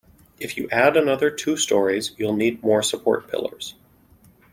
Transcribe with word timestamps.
If 0.39 0.57
you 0.57 0.67
add 0.71 0.97
another 0.97 1.29
two 1.29 1.55
storeys, 1.57 2.13
you'll 2.17 2.35
need 2.35 2.63
more 2.63 2.81
support 2.81 3.27
pillars. 3.27 3.75